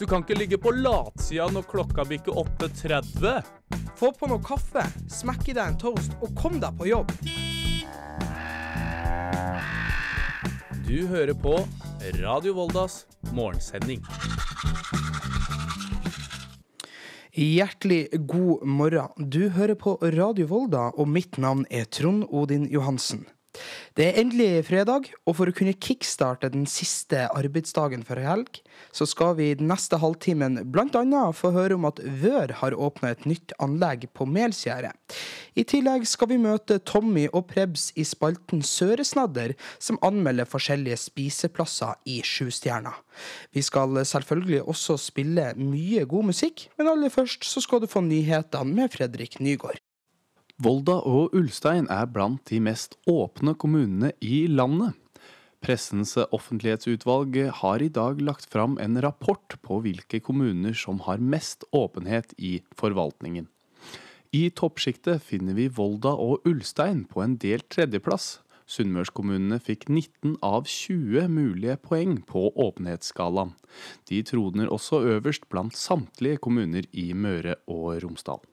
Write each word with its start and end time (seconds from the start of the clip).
Du 0.00 0.06
kan 0.06 0.22
ikke 0.24 0.38
ligge 0.38 0.56
på 0.56 0.70
latsida 0.72 1.44
når 1.52 1.66
klokka 1.68 2.06
bikker 2.08 2.32
8.30. 2.40 3.42
Få 4.00 4.08
på 4.16 4.28
noe 4.30 4.40
kaffe, 4.40 4.80
smekk 5.12 5.50
i 5.52 5.54
deg 5.58 5.60
en 5.60 5.74
toast 5.82 6.14
og 6.24 6.30
kom 6.38 6.54
deg 6.62 6.78
på 6.78 6.86
jobb. 6.88 7.10
Du 10.86 11.04
hører 11.10 11.36
på 11.36 11.52
Radio 12.16 12.54
Voldas 12.56 13.02
morgensending. 13.36 14.00
Hjertelig 17.36 18.08
god 18.24 18.64
morgen. 18.64 19.28
Du 19.28 19.50
hører 19.52 19.76
på 19.76 19.98
Radio 20.16 20.48
Volda, 20.48 20.88
og 20.96 21.12
mitt 21.12 21.36
navn 21.36 21.66
er 21.68 21.84
Trond 21.92 22.24
Odin 22.32 22.64
Johansen. 22.72 23.26
Det 23.98 24.06
er 24.06 24.20
endelig 24.22 24.66
fredag, 24.68 25.10
og 25.26 25.36
for 25.38 25.50
å 25.50 25.54
kunne 25.56 25.76
kickstarte 25.76 26.50
den 26.52 26.66
siste 26.70 27.26
arbeidsdagen 27.36 28.04
for 28.06 28.20
helg, 28.22 28.60
så 28.94 29.06
skal 29.08 29.34
vi 29.38 29.50
den 29.58 29.68
neste 29.70 29.98
halvtimen 30.00 30.60
bl.a. 30.72 31.24
få 31.36 31.52
høre 31.54 31.76
om 31.76 31.88
at 31.88 32.00
Vør 32.22 32.54
har 32.62 32.76
åpna 32.76 33.12
et 33.14 33.26
nytt 33.28 33.54
anlegg 33.62 34.06
på 34.16 34.26
Melsgjerdet. 34.30 34.94
I 35.58 35.66
tillegg 35.68 36.06
skal 36.08 36.30
vi 36.30 36.38
møte 36.40 36.78
Tommy 36.86 37.26
og 37.32 37.48
Prebz 37.50 37.90
i 37.98 38.06
spalten 38.06 38.62
Søresnadder, 38.64 39.56
som 39.82 40.00
anmelder 40.06 40.48
forskjellige 40.48 41.00
spiseplasser 41.04 41.98
i 42.08 42.20
Sjustjerna. 42.24 42.94
Vi 43.52 43.64
skal 43.66 44.00
selvfølgelig 44.06 44.62
også 44.64 44.96
spille 45.00 45.50
mye 45.58 46.06
god 46.08 46.30
musikk, 46.32 46.68
men 46.78 46.94
aller 46.94 47.12
først 47.12 47.44
så 47.48 47.62
skal 47.64 47.82
du 47.82 47.90
få 47.90 48.04
nyhetene 48.06 48.80
med 48.80 48.94
Fredrik 48.94 49.40
Nygård. 49.42 49.82
Volda 50.60 50.98
og 51.08 51.32
Ulstein 51.32 51.86
er 51.88 52.04
blant 52.12 52.42
de 52.50 52.58
mest 52.60 52.98
åpne 53.08 53.54
kommunene 53.56 54.10
i 54.20 54.42
landet. 54.44 54.92
Pressens 55.64 56.12
offentlighetsutvalg 56.20 57.38
har 57.62 57.80
i 57.80 57.88
dag 57.88 58.20
lagt 58.20 58.44
fram 58.52 58.76
en 58.76 59.00
rapport 59.00 59.56
på 59.64 59.78
hvilke 59.86 60.20
kommuner 60.20 60.76
som 60.76 61.00
har 61.06 61.22
mest 61.24 61.64
åpenhet 61.72 62.34
i 62.36 62.58
forvaltningen. 62.76 63.48
I 64.36 64.42
toppsjiktet 64.52 65.24
finner 65.24 65.56
vi 65.56 65.70
Volda 65.72 66.12
og 66.12 66.44
Ulstein 66.44 67.06
på 67.08 67.24
en 67.24 67.38
delt 67.40 67.70
tredjeplass. 67.72 68.42
Sunnmørskommunene 68.68 69.62
fikk 69.64 69.88
19 69.88 70.36
av 70.44 70.68
20 70.68 71.24
mulige 71.32 71.80
poeng 71.80 72.18
på 72.28 72.50
åpenhetsskalaen. 72.52 73.56
De 74.12 74.20
troner 74.28 74.68
også 74.68 75.00
øverst 75.16 75.48
blant 75.48 75.72
samtlige 75.72 76.44
kommuner 76.44 76.84
i 76.92 77.10
Møre 77.16 77.56
og 77.64 77.96
Romsdal. 78.04 78.44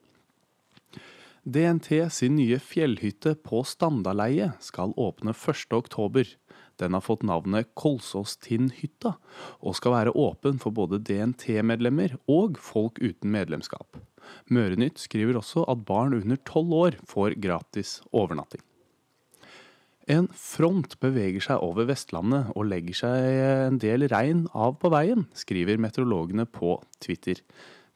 DNT 1.48 2.10
sin 2.12 2.34
nye 2.36 2.58
fjellhytte 2.60 3.32
på 3.40 3.62
Standaleie 3.64 4.50
skal 4.60 4.90
åpne 5.00 5.32
1.10. 5.32 6.34
Den 6.76 6.92
har 6.92 7.00
fått 7.00 7.24
navnet 7.24 7.70
Kolsåstindhytta, 7.78 9.14
og 9.64 9.76
skal 9.78 9.94
være 9.94 10.12
åpen 10.12 10.60
for 10.60 10.76
både 10.76 11.00
DNT-medlemmer 11.00 12.18
og 12.28 12.60
folk 12.60 13.00
uten 13.00 13.32
medlemskap. 13.32 13.96
Mørenytt 14.52 15.00
skriver 15.00 15.40
også 15.40 15.64
at 15.72 15.86
barn 15.88 16.18
under 16.18 16.36
tolv 16.44 16.74
år 16.82 17.00
får 17.08 17.38
gratis 17.40 17.96
overnatting. 18.12 18.60
En 20.08 20.28
front 20.36 20.98
beveger 21.00 21.48
seg 21.48 21.64
over 21.64 21.88
Vestlandet 21.88 22.52
og 22.56 22.68
legger 22.68 23.00
seg 23.06 23.40
en 23.70 23.80
del 23.80 24.04
regn 24.12 24.44
av 24.52 24.76
på 24.80 24.92
veien, 24.92 25.24
skriver 25.36 25.80
meteorologene 25.80 26.44
på 26.44 26.76
Twitter. 27.00 27.40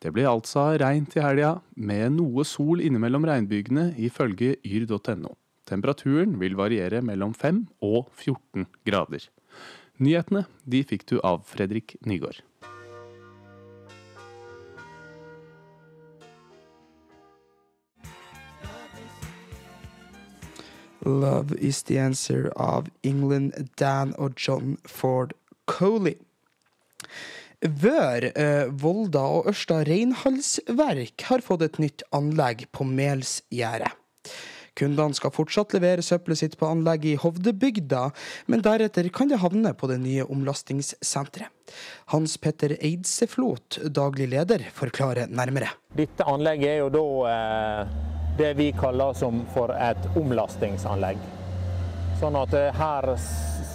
Det 0.03 0.11
blir 0.11 0.27
altså 0.27 0.73
regn 0.83 1.05
til 1.07 1.23
helga, 1.23 1.53
med 1.79 2.17
noe 2.17 2.43
sol 2.43 2.81
innimellom 2.83 3.23
regnbygene, 3.29 3.93
ifølge 4.03 4.57
yr.no. 4.67 5.37
Temperaturen 5.69 6.41
vil 6.41 6.57
variere 6.59 6.99
mellom 7.07 7.37
5 7.39 7.69
og 7.87 8.09
14 8.11 8.67
grader. 8.89 9.29
Nyhetene 10.03 10.49
de 10.67 10.83
fikk 10.83 11.07
du 11.07 11.21
av 11.23 11.45
Fredrik 11.47 11.95
Nygaard. 12.03 12.43
Love 21.07 21.55
is 21.59 21.83
the 21.85 21.99
answer 21.99 22.51
av 22.57 22.91
England, 23.03 23.71
Dan 23.79 24.15
og 24.19 24.35
John 24.35 24.79
Ford 24.85 25.35
Coley. 25.67 26.19
Vør, 27.63 28.25
eh, 28.35 28.67
Volda 28.75 29.23
og 29.37 29.47
Ørsta 29.53 29.85
reinhalsverk 29.87 31.23
har 31.29 31.43
fått 31.47 31.63
et 31.63 31.77
nytt 31.79 32.03
anlegg 32.11 32.65
på 32.75 32.83
Melsgjerdet. 32.83 33.93
Kundene 34.75 35.15
skal 35.15 35.31
fortsatt 35.31 35.75
levere 35.77 36.03
søppelet 36.03 36.41
sitt 36.41 36.57
på 36.59 36.67
anlegget 36.67 37.13
i 37.13 37.21
Hovdebygda, 37.23 38.01
men 38.51 38.65
deretter 38.65 39.07
kan 39.15 39.29
det 39.31 39.39
havne 39.45 39.75
på 39.79 39.87
det 39.87 40.01
nye 40.03 40.25
omlastingssenteret. 40.25 41.53
Hans 42.11 42.35
Petter 42.41 42.75
Eidseflot, 42.81 43.79
daglig 43.95 44.31
leder, 44.33 44.65
forklarer 44.75 45.31
nærmere. 45.31 45.69
Dette 45.95 46.27
anlegget 46.27 46.71
er 46.73 46.81
jo 46.81 46.89
da 46.97 47.05
eh, 47.31 47.93
det 48.41 48.57
vi 48.59 48.73
kaller 48.75 49.15
for 49.55 49.71
et 49.77 50.09
omlastingsanlegg. 50.19 51.21
Sånn 52.19 52.41
at 52.41 52.59
eh, 52.59 52.73
her 52.75 53.13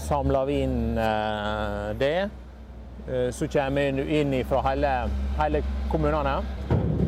samler 0.10 0.50
vi 0.50 0.60
inn 0.66 1.00
det. 2.02 2.28
Eh, 3.08 3.32
så 3.32 3.48
kommer 3.48 3.92
vi 3.92 4.20
inn 4.20 4.46
fra 4.46 4.62
hele, 4.70 5.10
hele 5.40 5.64
kommunene. 5.92 6.42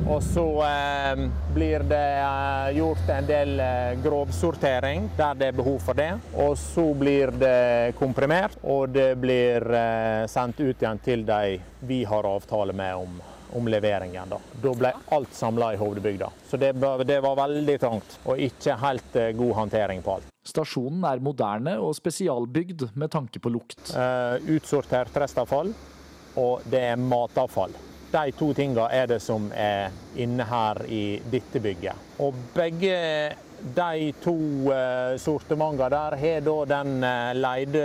Og 0.09 0.23
så 0.23 0.45
eh, 0.65 1.19
blir 1.53 1.83
det 1.85 2.05
eh, 2.19 2.77
gjort 2.77 3.09
en 3.13 3.27
del 3.27 3.59
eh, 3.59 3.91
grovsortering 4.03 5.09
der 5.17 5.35
det 5.37 5.49
er 5.51 5.59
behov 5.59 5.77
for 5.85 5.97
det. 5.97 6.11
Og 6.33 6.55
så 6.57 6.87
blir 6.97 7.33
det 7.37 7.93
komprimert, 7.99 8.57
og 8.63 8.89
det 8.95 9.11
blir 9.21 9.65
eh, 9.69 10.23
sendt 10.31 10.61
ut 10.63 10.81
igjen 10.81 11.03
til 11.05 11.27
de 11.27 11.59
vi 11.85 12.01
har 12.09 12.25
avtale 12.25 12.73
med 12.73 12.95
om, 13.03 13.21
om 13.59 13.69
leveringen. 13.69 14.33
Da. 14.33 14.41
da 14.63 14.75
ble 14.81 14.95
alt 15.13 15.35
samla 15.35 15.75
i 15.75 15.81
hovedbygda. 15.81 16.31
Så 16.49 16.57
det, 16.57 16.73
det, 17.05 17.21
var 17.21 17.37
veldig 17.43 17.79
trangt, 17.81 18.19
og 18.25 18.41
ikke 18.49 18.81
helt 18.81 19.23
god 19.37 19.55
håndtering 19.61 20.01
på 20.01 20.17
alt. 20.17 20.38
Stasjonen 20.49 21.05
er 21.05 21.21
moderne 21.23 21.75
og 21.83 21.93
spesialbygd 21.97 22.89
med 22.99 23.11
tanke 23.13 23.41
på 23.41 23.51
lukt. 23.53 23.93
Uh, 23.93 24.39
utsortert 24.55 25.15
restavfall, 25.21 25.71
og 26.39 26.65
det 26.69 26.83
er 26.91 26.99
matavfall. 27.01 27.75
De 28.09 28.31
to 28.33 28.49
tingene 28.57 28.87
er 28.89 29.05
det 29.11 29.19
som 29.21 29.51
er 29.53 29.93
inne 30.17 30.45
her 30.49 30.81
i 30.89 31.19
dette 31.29 31.61
bygget. 31.61 32.07
Og 32.23 32.37
begge 32.55 32.95
de 33.75 34.13
to 34.23 34.37
uh, 34.71 35.17
sortimentene 35.21 35.91
der 35.93 36.15
har 36.17 36.45
da 36.45 36.55
den 36.73 36.95
uh, 37.03 37.33
leide 37.37 37.83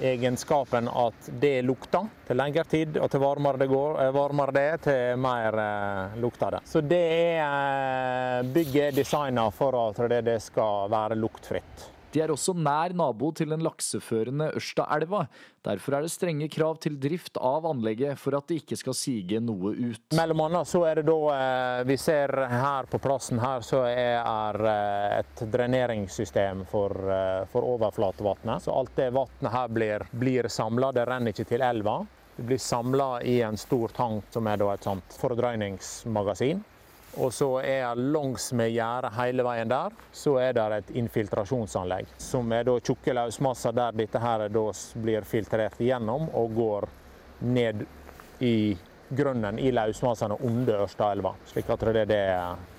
egenskapen 0.00 0.88
at 0.88 1.30
det 1.40 1.62
lukter 1.62 2.08
til 2.26 2.38
lengre 2.40 2.64
tid, 2.64 2.98
og 2.98 3.10
til 3.12 3.22
varmere 3.22 3.60
det, 3.60 3.68
går, 3.70 4.00
varmere 4.16 4.56
det 4.56 4.64
er, 4.72 4.82
til 4.84 5.20
mer 5.20 5.60
uh, 5.60 6.18
lukter 6.22 6.56
det. 6.56 6.64
Så 6.66 6.80
det 6.80 7.04
er 7.36 8.50
bygget 8.54 8.90
er 8.90 8.96
designa 8.96 9.48
for 9.54 9.76
at 9.88 10.04
det 10.24 10.38
skal 10.42 10.90
være 10.92 11.18
luktfritt. 11.18 11.90
De 12.10 12.20
er 12.22 12.32
også 12.32 12.54
nær 12.58 12.94
nabo 12.96 13.30
til 13.36 13.52
den 13.52 13.62
lakseførende 13.62 14.50
Ørstaelva. 14.58 15.26
Derfor 15.66 15.94
er 15.94 16.06
det 16.06 16.10
strenge 16.10 16.48
krav 16.50 16.78
til 16.82 16.96
drift 16.98 17.38
av 17.38 17.68
anlegget 17.68 18.18
for 18.18 18.34
at 18.38 18.48
det 18.50 18.62
ikke 18.62 18.78
skal 18.80 18.96
sige 18.98 19.40
noe 19.44 19.74
ut. 19.76 20.02
Mellom 20.18 20.42
annet 20.46 20.70
så 20.70 20.82
er 20.88 21.00
det 21.00 21.06
da 21.10 21.18
eh, 21.34 21.82
vi 21.86 21.98
ser 22.00 22.32
her 22.50 22.88
på 22.90 22.98
plassen 23.02 23.38
her, 23.42 23.62
så 23.66 23.84
er 23.86 24.58
eh, 24.72 25.20
et 25.20 25.44
dreneringssystem 25.52 26.64
for, 26.70 26.96
eh, 27.14 27.44
for 27.52 27.68
overflatevannet. 27.76 28.66
Så 28.66 28.74
alt 28.74 28.96
det 28.98 29.12
vannet 29.14 29.54
her 29.54 29.70
blir, 29.70 30.06
blir 30.10 30.50
samla, 30.50 30.90
det 30.96 31.06
renner 31.06 31.34
ikke 31.34 31.46
til 31.52 31.62
elva. 31.62 32.00
Det 32.36 32.48
blir 32.48 32.58
samla 32.62 33.08
i 33.22 33.40
en 33.44 33.58
stor 33.60 33.92
tank 33.94 34.30
som 34.34 34.48
er 34.48 34.62
et 34.72 35.16
fordrøyningsmagasin. 35.20 36.64
Og 37.18 37.32
så 37.34 37.48
er 37.66 37.98
langs 37.98 38.52
med 38.54 38.70
gjerdet 38.70 39.10
hele 39.16 39.42
veien 39.42 39.70
der, 39.70 39.94
så 40.12 40.36
er 40.38 40.54
det 40.54 40.66
et 40.76 40.92
infiltrasjonsanlegg. 41.02 42.12
Som 42.22 42.52
er 42.54 42.68
da 42.68 42.76
tjukke 42.78 43.14
løsmasser 43.16 43.74
der 43.74 43.96
dette 43.98 44.22
her 44.22 44.46
blir 45.02 45.26
filtrert 45.26 45.80
igjennom 45.82 46.28
og 46.38 46.54
går 46.54 46.88
ned 47.50 47.82
i 48.46 48.76
grunnen 49.10 49.58
i 49.58 49.72
løsmassene 49.74 50.38
under 50.46 50.84
Ørstaelva. 50.86 51.34
Slik 51.50 51.70
at 51.74 51.88
det, 51.90 52.04
det, 52.12 52.22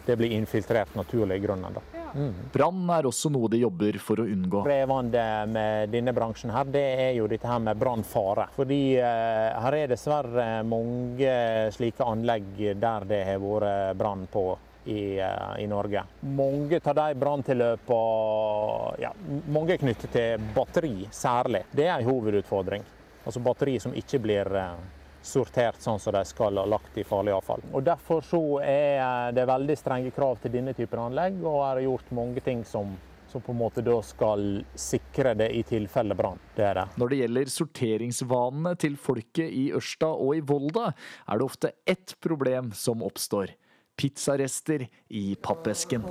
det, 0.05 0.15
blir 0.15 0.37
infiltrert 0.37 0.95
naturlig 0.95 1.41
i 1.41 1.45
grunnen. 1.45 1.75
da. 1.75 2.00
Mm. 2.13 2.33
Brann 2.53 2.89
er 2.97 3.07
også 3.09 3.31
noe 3.33 3.49
de 3.51 3.61
jobber 3.61 3.97
for 4.03 4.21
å 4.21 4.27
unngå. 4.27 4.63
Krevende 4.65 5.25
med 5.51 5.93
denne 5.93 6.13
bransjen 6.15 6.53
her, 6.53 6.67
det 6.71 6.85
er 7.05 7.13
jo 7.17 7.27
dette 7.31 7.47
her 7.47 7.61
med 7.63 7.79
brannfare. 7.79 8.49
Fordi 8.55 8.81
eh, 8.97 9.61
her 9.63 9.77
er 9.77 9.91
dessverre 9.91 10.49
mange 10.67 11.37
slike 11.75 12.05
anlegg 12.07 12.51
der 12.81 13.07
det 13.09 13.23
har 13.29 13.41
vært 13.41 13.97
brann 13.99 14.27
på. 14.31 14.49
I, 14.81 15.21
uh, 15.21 15.61
I, 15.61 15.67
Norge. 15.69 16.01
Mange 16.25 16.79
av 16.81 16.95
de 16.97 17.13
branntilløpene 17.21 18.95
ja, 19.03 19.11
mange 19.53 19.75
er 19.75 19.83
knyttet 19.83 20.09
til 20.15 20.47
batteri 20.55 21.05
særlig. 21.13 21.67
Det 21.69 21.85
er 21.85 21.99
en 21.99 22.07
hovedutfordring. 22.09 22.87
Altså 23.21 23.43
batteri 23.45 23.75
som 23.83 23.93
ikke 23.93 24.17
blir 24.23 24.49
uh, 24.57 24.73
sortert 25.21 25.81
sånn 25.81 25.99
som 26.01 26.13
de 26.15 26.23
skal 26.25 26.57
ha 26.57 26.65
lagt 26.65 26.97
i 26.97 27.05
farlig 27.07 27.33
avfall. 27.35 27.63
Og 27.71 27.85
Derfor 27.85 28.25
så 28.25 28.41
er 28.65 29.31
det 29.35 29.45
veldig 29.49 29.77
strenge 29.77 30.11
krav 30.15 30.41
til 30.41 30.53
denne 30.55 30.73
typen 30.77 31.01
anlegg, 31.03 31.39
og 31.45 31.61
er 31.67 31.85
gjort 31.85 32.11
mange 32.17 32.43
ting 32.43 32.63
som, 32.67 32.93
som 33.31 33.43
på 33.45 33.53
en 33.53 33.61
måte 33.61 33.83
da 33.85 33.97
skal 34.05 34.63
sikre 34.75 35.35
det 35.37 35.51
i 35.55 35.63
tilfelle 35.67 36.17
brann. 36.17 36.41
Det 36.57 36.67
er 36.67 36.81
det. 36.81 36.87
Når 37.01 37.13
det 37.13 37.21
gjelder 37.21 37.55
sorteringsvanene 37.55 38.75
til 38.81 38.97
folket 38.99 39.49
i 39.49 39.69
Ørsta 39.77 40.11
og 40.11 40.35
i 40.37 40.45
Volda, 40.45 40.91
er 41.27 41.41
det 41.41 41.49
ofte 41.49 41.73
ett 41.85 42.15
problem 42.23 42.73
som 42.77 43.03
oppstår. 43.05 43.55
Pizzarester 44.01 44.87
i 45.13 45.35
pappesken. 45.35 46.07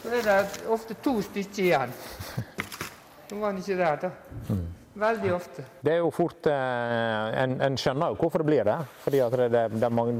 Så 0.00 0.12
er 0.14 0.22
det 0.24 0.42
ofte 0.70 0.94
to 1.02 1.18
stykker 1.24 1.64
igjen. 1.64 1.96
Nå 3.30 3.40
var 3.40 3.52
den 3.52 3.62
ikke 3.62 3.78
der, 3.78 4.06
da. 4.08 4.60
Veldig 5.00 5.30
ofte. 5.34 5.64
Det 5.80 5.92
er 5.94 6.00
jo 6.02 6.10
fort 6.12 6.46
eh, 6.50 7.40
En, 7.42 7.54
en 7.64 7.76
skjønner 7.80 8.12
jo 8.12 8.18
hvorfor 8.20 8.42
det 8.42 8.48
blir 8.50 8.64
det. 8.68 8.76
Fordi 9.04 9.20
at 9.24 9.36
det, 9.38 9.48
det, 9.54 9.62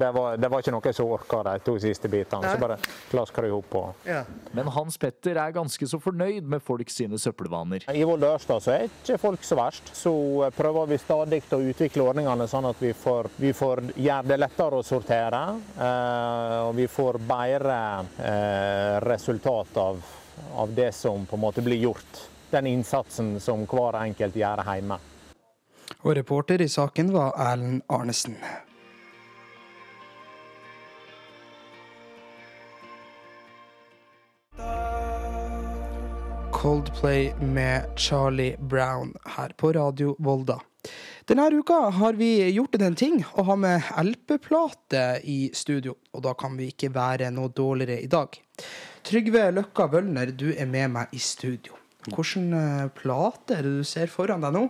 det, 0.01 0.11
var, 0.17 0.37
det 0.41 0.51
var 0.53 0.63
ikke 0.65 0.73
noe 0.75 0.93
som 0.97 1.11
orka 1.13 1.43
de 1.51 1.55
to 1.67 1.75
siste 1.83 2.09
bitene. 2.13 2.43
Nei. 2.47 2.55
Så 2.57 2.63
bare 2.63 2.79
la 3.17 3.25
oss 3.27 3.35
i 3.37 3.51
opp 3.53 3.75
og- 3.81 4.07
Ja. 4.09 4.23
Men 4.57 4.67
Hans 4.73 4.97
Petter 4.99 5.37
er 5.37 5.53
ganske 5.53 5.87
så 5.91 6.01
fornøyd 6.01 6.43
med 6.49 6.63
folk 6.65 6.89
sine 6.91 7.19
søppelvaner. 7.21 7.85
I 7.93 8.05
Volda 8.09 8.33
og 8.35 8.41
så 8.63 8.73
er 8.79 8.89
ikke 8.89 9.19
folk 9.21 9.43
så 9.47 9.57
verst. 9.61 9.93
Så 9.97 10.13
eh, 10.47 10.51
prøver 10.57 10.89
vi 10.95 10.99
stadig 10.99 11.43
å 11.53 11.61
utvikle 11.61 12.07
ordningene 12.09 12.49
sånn 12.49 12.69
at 12.71 12.81
vi 12.81 12.93
får, 12.97 13.29
vi 13.41 13.53
får 13.57 13.85
gjøre 13.97 14.27
det 14.33 14.41
lettere 14.41 14.81
å 14.81 14.87
sortere. 14.87 15.43
eh, 15.79 16.59
og 16.71 16.75
vi 16.77 16.87
får 16.91 17.19
bedre 17.29 17.79
eh, 18.19 19.01
resultat 19.05 19.77
av, 19.77 20.01
av 20.57 20.75
det 20.75 20.93
som 20.95 21.27
på 21.27 21.37
en 21.37 21.43
måte 21.45 21.63
blir 21.65 21.81
gjort. 21.85 22.27
Den 22.51 22.67
innsatsen 22.67 23.37
som 23.41 23.63
hver 23.71 24.01
enkelt 24.01 24.35
gjør 24.37 24.65
hjemme. 24.67 24.99
Og 26.03 26.17
reporter 26.17 26.63
i 26.63 26.69
saken 26.69 27.13
var 27.15 27.37
Erlend 27.39 27.83
Arnesen. 27.89 28.37
Coldplay 36.61 37.31
med 37.41 37.87
Charlie 37.97 38.57
Brown 38.59 39.15
her 39.37 39.55
på 39.57 39.73
Radio 39.73 40.17
Volda. 40.19 40.59
Denne 41.25 41.47
uka 41.55 41.79
har 41.91 42.13
vi 42.19 42.51
gjort 42.51 42.75
en 42.75 42.95
ting 42.95 43.23
å 43.33 43.45
ha 43.49 43.57
med 43.57 43.93
LP-plate 44.03 45.05
i 45.25 45.39
studio, 45.55 45.95
og 46.13 46.25
da 46.27 46.35
kan 46.35 46.57
vi 46.59 46.69
ikke 46.75 46.93
være 46.93 47.31
noe 47.33 47.53
dårligere 47.55 48.03
i 48.05 48.11
dag. 48.11 48.37
Trygve 49.07 49.51
Løkka 49.57 49.89
Wølner, 49.93 50.35
du 50.37 50.51
er 50.53 50.69
med 50.69 50.91
meg 50.99 51.15
i 51.17 51.23
studio. 51.23 51.80
Hvilken 52.07 52.53
eh, 52.57 52.89
plate 52.97 53.59
er 53.59 53.67
det 53.67 53.81
du 53.81 53.87
ser 53.87 54.11
foran 54.13 54.45
deg 54.45 54.57
nå? 54.57 54.65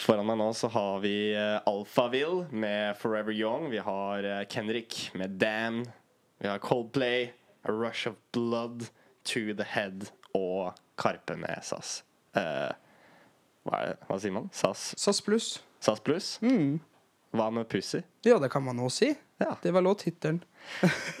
Foran 0.00 0.24
meg 0.28 0.38
nå 0.40 0.48
så 0.56 0.70
har 0.72 1.02
vi 1.02 1.14
uh, 1.36 1.60
Alphaville 1.68 2.46
med 2.48 2.96
Forever 2.96 3.34
Young. 3.36 3.68
Vi 3.68 3.82
har 3.84 4.24
Kenrik 4.48 4.52
Kendrick 4.54 5.00
med 5.20 5.36
Damn. 5.42 5.82
Vi 6.40 6.48
har 6.48 6.62
Coldplay, 6.64 7.34
A 7.68 7.74
Rush 7.74 8.08
of 8.08 8.16
Blood, 8.32 8.88
To 9.28 9.52
The 9.52 9.66
Head 9.74 10.08
og 10.32 10.72
Karpe 10.96 11.36
med 11.36 11.60
SAS. 11.66 11.98
Uh, 12.32 12.72
hva, 13.68 13.82
hva 14.08 14.16
sier 14.22 14.32
man? 14.32 14.48
SAS, 14.56 14.94
SAS 14.96 15.20
Pluss. 15.26 15.58
SAS 15.84 16.00
pluss? 16.04 16.38
Hva 17.30 17.46
med 17.54 17.68
Pussy? 17.70 18.00
Ja, 18.26 18.38
det 18.42 18.48
kan 18.50 18.64
man 18.66 18.80
òg 18.82 18.90
si. 18.90 19.12
Ja. 19.40 19.52
Det 19.62 19.70
var 19.72 19.82
låttittelen. 19.86 20.42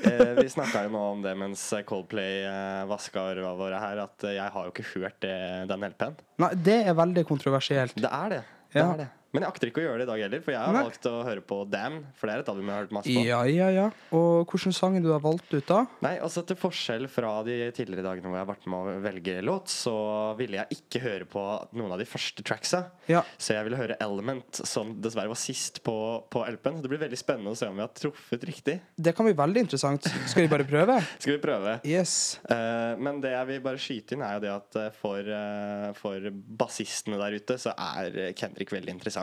Eh, 0.04 0.34
vi 0.36 0.48
snakka 0.52 0.82
jo 0.84 0.90
nå 0.92 1.00
om 1.14 1.22
det 1.24 1.30
mens 1.38 1.62
Coldplay 1.88 2.42
eh, 2.44 2.82
vaska 2.88 3.22
øra 3.32 3.52
våre 3.56 3.78
her, 3.80 4.00
at 4.02 4.24
eh, 4.28 4.34
jeg 4.36 4.52
har 4.52 4.66
jo 4.66 4.72
ikke 4.72 4.84
hørt 4.94 5.16
det, 5.24 5.32
den 5.70 5.84
LP-en. 5.86 6.16
Nei, 6.42 6.50
det 6.56 6.76
er 6.90 6.96
veldig 6.98 7.24
kontroversielt. 7.28 7.96
Det 7.96 8.10
er 8.10 8.34
det. 8.34 8.40
det, 8.72 8.80
Ja. 8.82 8.86
er 8.92 9.00
det. 9.04 9.08
Men 9.30 9.44
jeg 9.44 9.52
akter 9.52 9.70
ikke 9.70 9.82
å 9.82 9.84
gjøre 9.84 10.00
det 10.00 10.06
i 10.06 10.10
dag 10.10 10.20
heller, 10.24 10.40
for 10.42 10.54
jeg 10.54 10.58
har 10.58 10.74
Nei. 10.74 10.82
valgt 10.88 11.06
å 11.06 11.12
høre 11.22 11.42
på 11.46 11.60
Damn. 11.70 12.00
For 12.18 12.26
det 12.26 12.34
er 12.34 12.42
et 12.42 12.48
album 12.50 12.66
jeg 12.66 12.74
har 12.74 12.82
hørt 12.82 12.94
masse 12.96 13.12
på. 13.14 13.22
Ja, 13.28 13.40
ja, 13.46 13.68
ja. 13.70 13.86
Og 14.16 14.50
hvilken 14.50 14.74
sang 14.74 14.96
du 15.04 15.10
har 15.12 15.22
valgt 15.22 15.52
ut, 15.54 15.66
da? 15.68 15.84
Nei, 16.02 16.16
altså 16.18 16.42
Til 16.46 16.58
forskjell 16.58 17.06
fra 17.10 17.36
de 17.46 17.58
tidligere 17.76 18.08
dagene 18.08 18.26
hvor 18.26 18.38
jeg 18.40 18.42
har 18.42 18.50
vært 18.50 18.66
med 18.72 18.80
å 18.90 18.96
velge 19.04 19.36
låt, 19.46 19.70
så 19.70 19.94
ville 20.40 20.58
jeg 20.58 20.80
ikke 20.80 21.02
høre 21.04 21.28
på 21.30 21.44
noen 21.78 21.94
av 21.94 22.02
de 22.02 22.08
første 22.10 22.42
tracksa. 22.46 22.82
Ja. 23.10 23.22
Så 23.38 23.54
jeg 23.54 23.68
ville 23.68 23.78
høre 23.78 23.98
Element, 24.02 24.62
som 24.66 24.96
dessverre 25.02 25.30
var 25.30 25.38
sist 25.38 25.78
på, 25.86 25.94
på 26.32 26.42
LP-en. 26.48 26.82
Det 26.82 26.90
blir 26.90 27.02
veldig 27.04 27.20
spennende 27.20 27.54
å 27.54 27.60
se 27.60 27.70
om 27.70 27.78
vi 27.78 27.86
har 27.86 27.94
truffet 27.94 28.48
riktig. 28.50 28.80
Det 28.98 29.14
kan 29.14 29.28
bli 29.28 29.36
veldig 29.38 29.64
interessant. 29.68 30.10
Skal 30.30 30.48
vi 30.48 30.50
bare 30.50 30.66
prøve? 30.66 30.98
Skal 31.22 31.36
vi 31.36 31.40
prøve? 31.44 31.76
Yes. 31.86 32.40
Uh, 32.50 32.98
men 32.98 33.22
det 33.22 33.36
jeg 33.36 33.50
vil 33.52 33.64
bare 33.68 33.84
skyte 33.86 34.18
inn, 34.18 34.26
er 34.26 34.40
jo 34.40 34.44
det 34.48 34.52
at 34.56 34.80
eh, 34.80 34.90
for, 34.98 35.30
uh, 35.30 35.88
for 35.98 36.30
bassistene 36.34 37.20
der 37.20 37.38
ute, 37.38 37.60
så 37.62 37.76
er 37.78 38.34
Kendrick 38.34 38.74
veldig 38.74 38.98
interessant. 38.98 39.19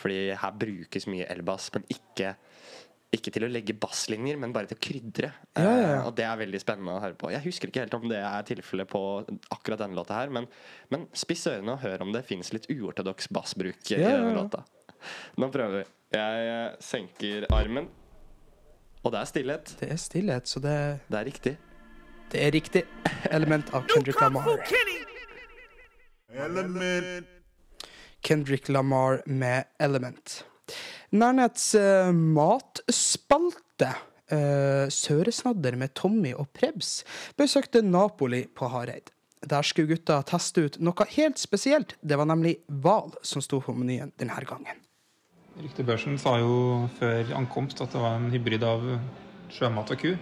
Fordi 0.00 0.34
her 0.40 0.58
brukes 0.58 1.06
mye 1.10 1.28
elbass, 1.30 1.70
men 1.74 1.86
ikke 1.92 2.34
ikke 3.14 3.30
til 3.30 3.44
å 3.46 3.50
legge 3.50 3.76
basslinjer, 3.78 4.38
men 4.40 4.50
bare 4.54 4.66
til 4.70 4.78
å 4.78 4.82
krydre. 4.82 5.28
Ja, 5.54 5.62
ja, 5.62 5.74
ja. 5.78 5.98
Uh, 6.00 6.06
og 6.08 6.16
det 6.18 6.24
er 6.26 6.40
veldig 6.40 6.60
spennende 6.62 6.96
å 6.96 7.02
høre 7.02 7.14
på. 7.14 7.30
Jeg 7.30 7.44
husker 7.44 7.70
ikke 7.70 7.84
helt 7.84 7.94
om 7.94 8.08
det 8.10 8.18
er 8.18 8.46
tilfellet 8.48 8.90
på 8.90 9.02
akkurat 9.54 9.84
denne 9.84 9.94
låta 9.98 10.18
her, 10.18 10.32
men, 10.34 10.48
men 10.90 11.06
spiss 11.14 11.46
ørene 11.50 11.76
og 11.76 11.84
hør 11.84 12.02
om 12.06 12.10
det 12.14 12.24
fins 12.26 12.50
litt 12.54 12.66
uortodoks 12.72 13.30
bassbruk 13.34 13.92
i 13.92 14.00
Ja, 14.00 14.16
ja, 14.16 14.16
denne 14.18 14.34
låta. 14.34 14.64
Nå 15.38 15.50
prøver 15.54 15.82
vi. 15.82 15.84
Jeg 16.14 16.48
eh, 16.48 16.74
senker 16.82 17.46
armen, 17.54 17.86
og 19.04 19.12
det 19.12 19.20
er 19.20 19.28
stillhet. 19.28 19.74
Det 19.80 19.90
er 19.92 19.98
stillhet, 20.00 20.48
så 20.48 20.62
det, 20.64 20.76
Det 21.10 21.18
er 21.18 21.26
riktig. 21.28 21.54
det 22.32 22.40
er 22.40 22.50
riktig 22.54 22.82
element 23.30 23.74
av 23.76 23.84
Kendrick 23.90 24.20
Lamar. 24.20 24.48
Kendrick 28.24 28.68
Lamar 28.68 29.20
med 29.26 29.64
Element. 29.78 30.44
Nærnets 31.12 31.74
uh, 31.76 32.08
matspalte, 32.10 33.90
uh, 34.32 34.88
Søresnadder 34.88 35.76
med 35.76 35.92
Tommy 35.94 36.32
og 36.32 36.48
Prebz, 36.56 37.02
besøkte 37.36 37.82
Napoli 37.84 38.46
på 38.48 38.70
Hareid. 38.72 39.12
Der 39.44 39.62
skulle 39.62 39.92
gutta 39.92 40.22
teste 40.24 40.64
ut 40.64 40.78
noe 40.80 41.06
helt 41.12 41.38
spesielt. 41.38 41.98
Det 42.00 42.16
var 42.16 42.28
nemlig 42.30 42.56
hval 42.66 43.12
som 43.22 43.44
sto 43.44 43.60
på 43.60 43.74
menyen 43.76 44.14
denne 44.20 44.40
gangen. 44.48 44.80
Ryktebørsen 45.60 46.16
sa 46.18 46.38
jo 46.40 46.88
før 46.96 47.28
ankomst 47.36 47.82
at 47.84 47.92
det 47.92 48.00
var 48.00 48.16
en 48.18 48.32
hybrid 48.32 48.64
av 48.66 48.86
sjømat 49.52 49.92
og 49.92 50.00
ku. 50.00 50.14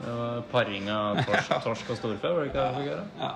Det 0.00 0.14
var 0.18 0.40
paring 0.50 0.88
av 0.90 1.20
torsk, 1.28 1.52
torsk 1.68 1.92
og 1.92 2.00
storfe, 2.00 2.32
var 2.32 2.42
det 2.42 2.50
ikke 2.50 2.64
det? 2.64 2.88
Ja. 2.88 3.02
Ja, 3.20 3.34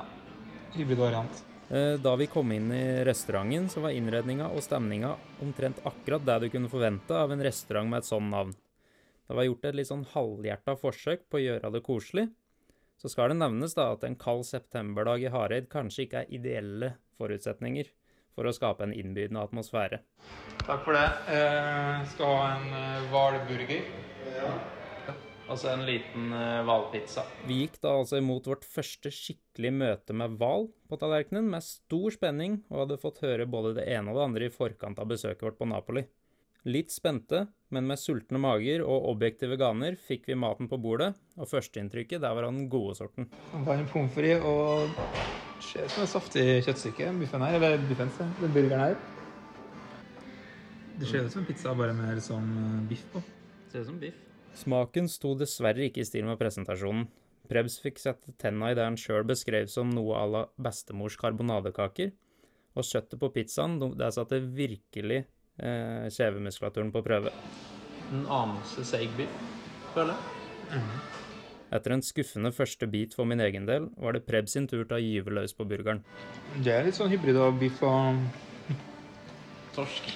hybridvariant. 0.81 1.45
Eh, 1.45 1.56
Da 1.69 2.13
vi 2.17 2.29
kom 2.31 2.53
inn 2.55 2.69
i 2.71 3.05
restauranten, 3.05 3.67
så 3.69 3.81
var 3.83 3.91
innredninga 3.91 4.47
og 4.55 4.63
stemninga 4.63 5.17
omtrent 5.43 5.81
akkurat 5.89 6.23
det 6.23 6.37
du 6.45 6.49
kunne 6.53 6.71
forvente 6.71 7.17
av 7.19 7.35
en 7.35 7.43
restaurant 7.43 7.91
med 7.91 8.05
et 8.05 8.09
sånn 8.09 8.29
navn. 8.31 8.53
Det 9.27 9.35
var 9.35 9.49
gjort 9.49 9.67
et 9.67 9.79
litt 9.81 9.89
sånn 9.89 10.05
halvhjerta 10.13 10.77
forsøk 10.79 11.25
på 11.27 11.41
å 11.41 11.43
gjøre 11.43 11.73
det 11.75 11.83
koselig. 11.89 12.29
Så 13.03 13.11
skal 13.11 13.33
det 13.33 13.41
nevnes 13.41 13.75
da 13.75 13.91
at 13.97 14.07
en 14.07 14.15
kald 14.17 14.47
septemberdag 14.47 15.27
i 15.27 15.33
Hareid 15.35 15.67
kanskje 15.73 16.07
ikke 16.07 16.23
er 16.23 16.33
ideelle 16.39 16.93
forutsetninger 17.19 17.91
for 18.37 18.47
å 18.47 18.55
skape 18.55 18.87
en 18.87 18.95
innbydende 18.95 19.43
atmosfære. 19.43 20.01
Takk 20.63 20.87
for 20.87 20.95
det. 20.95 21.07
Jeg 21.35 22.09
skal 22.15 22.35
ha 22.39 22.49
en 22.55 23.11
hvalburger. 23.11 23.87
hvalburger. 24.31 24.76
Altså 25.47 25.71
en 25.71 25.85
liten 25.87 26.33
hvalpizza. 26.67 27.23
Vi 27.47 27.61
gikk 27.63 27.79
da 27.85 27.93
altså 28.01 28.19
imot 28.19 28.49
vårt 28.51 28.65
første 28.67 29.13
skikkelig 29.15 29.71
møte 29.79 30.17
med 30.17 30.35
hval 30.41 30.67
på 30.91 30.99
tallerkenen 30.99 31.47
med 31.53 31.63
stor 31.63 32.15
spenning, 32.15 32.61
og 32.71 32.83
hadde 32.83 32.99
fått 33.03 33.23
høre 33.23 33.47
både 33.47 33.77
det 33.79 33.87
ene 33.95 34.11
og 34.11 34.19
det 34.19 34.25
andre 34.27 34.49
i 34.49 34.55
forkant 34.55 34.99
av 34.99 35.11
besøket 35.13 35.47
vårt 35.47 35.61
på 35.61 35.69
Napoli. 35.71 36.03
Litt 36.67 36.91
spente, 36.91 37.45
men 37.71 37.87
med 37.87 38.01
sultne 38.03 38.41
mager 38.43 38.83
og 38.83 39.05
objektive 39.13 39.55
ganer 39.61 39.95
fikk 40.09 40.25
vi 40.27 40.35
maten 40.35 40.67
på 40.67 40.81
bordet, 40.83 41.13
og 41.39 41.47
førsteinntrykket 41.47 42.25
der 42.25 42.35
var 42.35 42.49
av 42.49 42.57
den 42.57 42.67
gode 42.73 42.97
sorten. 42.99 43.29
Varm 43.69 43.87
pommes 43.93 44.11
frites 44.17 44.43
og 44.43 44.91
ser 45.63 45.87
ut 45.87 45.95
som 45.95 46.03
et 46.03 46.11
saftig 46.11 46.47
kjøttstykke. 46.67 47.13
Buffen 47.21 47.47
her, 47.47 47.61
eller 47.61 47.87
buffen, 47.87 48.11
se. 48.19 48.27
Den 48.43 48.57
burgeren 48.57 48.83
her. 48.83 48.99
Det 50.99 51.07
ser 51.07 51.23
ut 51.23 51.33
som 51.33 51.45
en 51.45 51.49
pizza 51.53 51.75
bare 51.79 51.95
med 51.95 52.19
litt 52.19 52.27
sånn 52.27 52.51
eh, 52.65 52.85
biff 52.91 53.07
på. 53.15 53.23
Ser 53.71 53.85
ut 53.85 53.91
som 53.93 54.03
biff. 54.03 54.19
Smaken 54.57 55.09
sto 55.13 55.35
dessverre 55.37 55.85
ikke 55.87 56.01
i 56.01 56.09
stil 56.09 56.25
med 56.29 56.39
presentasjonen. 56.41 57.07
Prebz 57.47 57.77
fikk 57.83 58.01
sette 58.03 58.33
tenna 58.41 58.73
i 58.73 58.77
det 58.77 58.87
han 58.87 58.97
sjøl 58.99 59.27
beskrev 59.29 59.69
som 59.71 59.91
noe 59.93 60.17
à 60.19 60.25
la 60.27 60.45
bestemors 60.59 61.19
karbonadekaker, 61.21 62.11
og 62.77 62.85
kjøttet 62.89 63.21
på 63.21 63.31
pizzaen, 63.37 63.77
der 63.97 64.15
satte 64.15 64.41
virkelig 64.41 65.21
eh, 65.23 66.09
kjevemuskulaturen 66.11 66.91
på 66.95 67.05
prøve. 67.07 67.33
En 68.11 68.25
anelse 68.27 68.85
seig 68.89 69.13
biff, 69.19 69.37
føler 69.95 70.17
jeg. 70.17 70.83
Etter 71.77 71.95
en 71.97 72.03
skuffende 72.07 72.53
første 72.55 72.87
bit 72.91 73.15
for 73.19 73.29
min 73.29 73.43
egen 73.43 73.67
del, 73.69 73.89
var 73.99 74.15
det 74.17 74.25
Prebz 74.27 74.55
sin 74.55 74.69
tur 74.71 74.85
til 74.85 74.97
å 74.97 75.03
gyve 75.03 75.35
løs 75.39 75.55
på 75.57 75.67
burgeren. 75.69 76.03
Det 76.63 76.75
er 76.75 76.87
litt 76.87 76.99
sånn 76.99 77.11
hybrid 77.13 77.39
av 77.43 77.57
biff 77.61 77.83
og, 77.87 78.21
Torsk. 79.77 80.11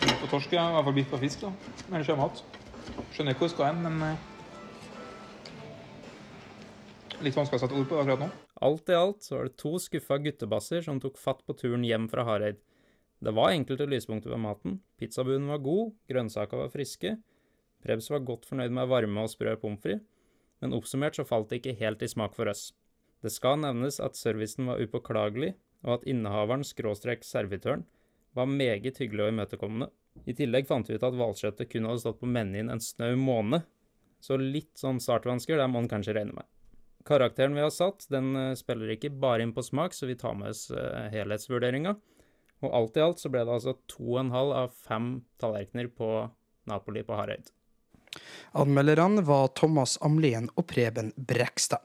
biff 0.00 0.24
og 0.24 0.28
torsk, 0.32 0.52
ja. 0.54 0.68
I 0.70 0.76
hvert 0.76 0.88
fall 0.88 0.98
biff 1.00 1.14
og 1.16 1.24
fisk, 1.24 1.44
da. 1.44 1.52
Eller 1.90 2.06
sjømat. 2.06 2.44
Skjønner 3.14 3.34
ikke 3.34 3.44
hvor 3.44 3.50
det 3.50 3.54
skal 3.56 3.70
hen, 3.70 3.82
men 3.86 4.02
eh, 4.06 4.26
Litt 7.20 7.36
vanskelig 7.36 7.58
å 7.58 7.62
sette 7.66 7.76
ord 7.76 7.88
på 7.88 7.96
det 7.98 8.02
akkurat 8.06 8.22
nå. 8.22 8.28
Alt 8.64 8.88
i 8.88 8.96
alt 8.96 9.26
så 9.26 9.34
var 9.36 9.48
det 9.48 9.58
to 9.60 9.74
skuffa 9.82 10.16
guttebasser 10.24 10.84
som 10.86 11.00
tok 11.02 11.18
fatt 11.20 11.42
på 11.44 11.56
turen 11.58 11.84
hjem 11.84 12.06
fra 12.08 12.24
Hareid. 12.24 12.56
Det 13.20 13.34
var 13.36 13.52
enkelte 13.52 13.84
lyspunkter 13.84 14.32
ved 14.32 14.40
maten. 14.40 14.78
Pizzabunnen 14.96 15.50
var 15.52 15.60
god, 15.60 15.90
grønnsaka 16.08 16.56
var 16.56 16.72
friske. 16.72 17.18
Prebz 17.84 18.08
var 18.12 18.24
godt 18.24 18.48
fornøyd 18.48 18.72
med 18.72 18.88
varme 18.88 19.24
og 19.24 19.32
sprø 19.32 19.52
pommes 19.60 19.82
frites, 19.84 20.06
men 20.60 20.76
oppsummert 20.76 21.16
så 21.16 21.26
falt 21.28 21.52
det 21.52 21.60
ikke 21.60 21.76
helt 21.80 22.04
i 22.04 22.08
smak 22.08 22.32
for 22.36 22.48
oss. 22.48 22.70
Det 23.20 23.32
skal 23.32 23.60
nevnes 23.60 24.00
at 24.00 24.16
servicen 24.16 24.68
var 24.68 24.80
upåklagelig, 24.80 25.54
og 25.84 25.98
at 25.98 26.08
innehaveren 26.08 26.64
skråstrek 26.64 27.24
servitøren 27.24 27.84
var 28.36 28.48
meget 28.48 28.96
hyggelig 29.00 29.26
og 29.26 29.32
imøtekommende. 29.34 29.88
I 30.26 30.34
tillegg 30.36 30.68
fant 30.68 30.88
vi 30.90 30.96
ut 30.98 31.04
at 31.06 31.16
hvalkjøttet 31.16 31.70
kun 31.70 31.88
hadde 31.88 32.02
stått 32.02 32.20
på 32.20 32.28
menyen 32.28 32.70
en 32.72 32.82
snau 32.82 33.14
måned, 33.18 33.66
så 34.20 34.36
litt 34.36 34.76
sånn 34.78 35.00
startvansker, 35.00 35.56
det 35.56 35.68
må 35.70 35.80
en 35.80 35.90
kanskje 35.90 36.14
regne 36.16 36.36
med. 36.36 36.48
Karakteren 37.08 37.56
vi 37.56 37.62
har 37.64 37.72
satt, 37.72 38.04
den 38.12 38.34
eh, 38.36 38.56
spiller 38.58 38.92
ikke 38.92 39.12
bare 39.22 39.46
inn 39.46 39.54
på 39.56 39.64
smak, 39.64 39.96
så 39.96 40.08
vi 40.10 40.18
tar 40.20 40.36
med 40.36 40.52
oss 40.52 40.66
uh, 40.74 41.08
helhetsvurderinga. 41.12 41.94
Og 42.60 42.74
alt 42.76 42.98
i 43.00 43.04
alt 43.04 43.22
så 43.22 43.30
ble 43.32 43.46
det 43.46 43.54
altså 43.54 43.78
to 43.88 44.04
og 44.04 44.18
en 44.20 44.34
halv 44.34 44.52
av 44.66 44.74
fem 44.76 45.08
tallerkener 45.40 45.88
på 45.96 46.10
Napoli 46.68 47.02
på 47.06 47.16
Hareid. 47.16 47.48
Anmelderne 48.58 49.24
var 49.24 49.48
Thomas 49.56 49.96
Amlien 50.04 50.50
og 50.56 50.66
Preben 50.68 51.14
Brekstad. 51.16 51.80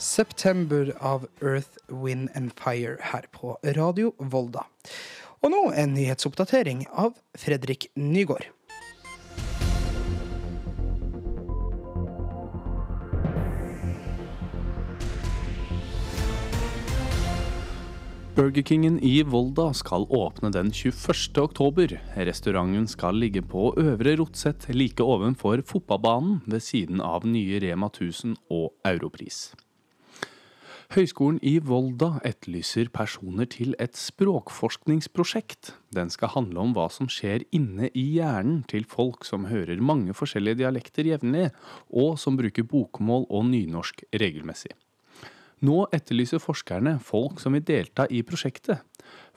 September 0.00 0.94
av 0.98 1.26
Earth, 1.42 1.76
Wind 1.88 2.28
and 2.34 2.52
Fire 2.56 2.96
her 3.00 3.26
på 3.32 3.58
Radio 3.76 4.14
Volda. 4.16 4.64
Og 5.44 5.52
nå 5.52 5.60
en 5.76 5.92
nyhetsoppdatering 5.92 6.86
av 6.88 7.18
Fredrik 7.36 7.90
Nygård. 7.94 8.48
Burger 18.40 18.62
Kingen 18.62 19.00
i 19.04 19.22
Volda 19.22 19.74
skal 19.76 20.06
åpne 20.08 20.48
den 20.54 20.72
21. 20.72 21.38
oktober. 21.44 21.98
Restauranten 22.16 22.88
skal 22.88 23.20
ligge 23.20 23.42
på 23.44 23.74
Øvre 23.76 24.16
Rotset 24.16 24.70
like 24.72 25.04
ovenfor 25.04 25.60
fotballbanen 25.60 26.40
ved 26.46 26.64
siden 26.64 27.04
av 27.04 27.28
nye 27.28 27.60
Rema 27.60 27.92
1000 27.92 28.38
og 28.48 28.72
Europris. 28.88 29.50
Høgskolen 30.90 31.36
i 31.46 31.60
Volda 31.62 32.16
etterlyser 32.26 32.88
personer 32.90 33.46
til 33.46 33.76
et 33.78 33.94
språkforskningsprosjekt. 33.94 35.76
Den 35.94 36.10
skal 36.10 36.32
handle 36.34 36.64
om 36.64 36.72
hva 36.74 36.88
som 36.90 37.06
skjer 37.06 37.44
inne 37.54 37.92
i 37.94 38.02
hjernen 38.16 38.64
til 38.66 38.82
folk 38.90 39.22
som 39.28 39.46
hører 39.46 39.78
mange 39.78 40.16
forskjellige 40.18 40.64
dialekter 40.64 41.06
jevnlig, 41.06 41.52
og 41.94 42.18
som 42.18 42.34
bruker 42.40 42.66
bokmål 42.66 43.28
og 43.30 43.46
nynorsk 43.52 44.02
regelmessig. 44.18 44.74
Nå 45.62 45.84
etterlyser 45.94 46.42
forskerne 46.42 46.96
folk 47.06 47.38
som 47.38 47.54
vil 47.54 47.62
delta 47.70 48.08
i 48.10 48.24
prosjektet. 48.26 48.82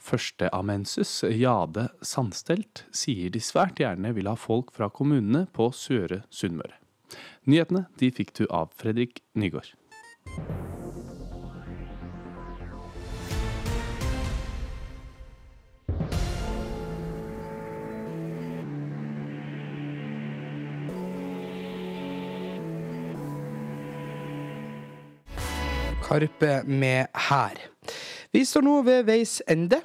Førsteamensus 0.01 1.19
Jade 1.38 1.86
Sandstelt 2.01 2.88
sier 2.89 3.29
de 3.29 3.43
svært 3.43 3.77
gjerne 3.77 4.15
vil 4.17 4.31
ha 4.31 4.33
folk 4.33 4.74
fra 4.74 4.89
kommunene 4.89 5.45
på 5.53 5.69
Søre 5.69 6.24
Sunnmøre. 6.33 6.81
Nyhetene 7.45 7.86
de 8.01 8.10
fikk 8.10 8.33
du 8.41 8.48
av 8.50 8.74
Fredrik 8.74 9.22
Nygaard. 9.38 9.75
Karpe 26.13 26.63
med 26.63 27.08
Her. 27.29 27.58
Vi 28.32 28.43
står 28.46 28.62
nå 28.62 28.74
ved 28.86 29.08
veis 29.08 29.39
ende. 29.50 29.79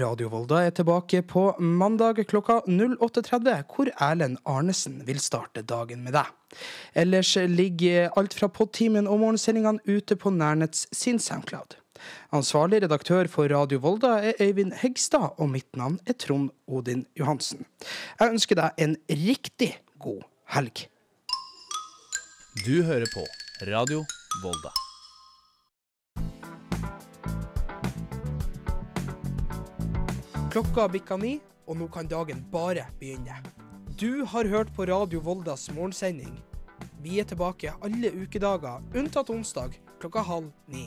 Radio 0.00 0.30
Volda 0.32 0.62
er 0.64 0.72
tilbake 0.72 1.18
på 1.28 1.42
mandag 1.60 2.22
klokka 2.30 2.62
08.30, 2.64 3.58
hvor 3.68 3.90
Erlend 3.92 4.38
Arnesen 4.48 5.02
vil 5.04 5.18
starte 5.20 5.60
dagen 5.60 6.00
med 6.06 6.16
deg. 6.16 6.30
Ellers 6.96 7.34
ligger 7.36 8.08
alt 8.16 8.32
fra 8.38 8.48
podtimen 8.48 9.04
og 9.04 9.20
morgensendingene 9.20 9.84
ute 9.84 10.16
på 10.16 10.32
Nærnets 10.32 10.86
sin 10.96 11.20
Soundcloud. 11.20 11.76
Ansvarlig 12.32 12.80
redaktør 12.86 13.28
for 13.28 13.52
Radio 13.52 13.82
Volda 13.84 14.14
er 14.30 14.40
Øyvind 14.40 14.72
Hegstad, 14.80 15.36
og 15.36 15.52
mitt 15.52 15.68
navn 15.76 15.98
er 16.06 16.16
Trond 16.16 16.54
Odin 16.64 17.04
Johansen. 17.20 17.66
Jeg 18.16 18.32
ønsker 18.32 18.62
deg 18.62 18.80
en 18.80 18.96
riktig 19.12 19.74
god 20.00 20.24
helg. 20.56 20.86
Du 22.64 22.80
hører 22.88 23.12
på 23.12 23.28
Radio 23.68 24.06
Volda. 24.40 24.72
Klokka 30.54 30.84
bikka 30.86 31.16
ni, 31.18 31.40
og 31.66 31.80
nå 31.80 31.88
kan 31.90 32.06
dagen 32.06 32.44
bare 32.52 32.84
begynne. 33.00 33.40
Du 33.98 34.22
har 34.22 34.46
hørt 34.46 34.68
på 34.76 34.84
Radio 34.86 35.18
Voldas 35.18 35.64
morgensending. 35.74 36.36
Vi 37.02 37.16
er 37.18 37.26
tilbake 37.26 37.72
alle 37.82 38.12
ukedager, 38.14 38.78
unntatt 38.94 39.32
onsdag 39.34 39.74
klokka 39.98 40.22
halv 40.22 40.52
ni. 40.70 40.84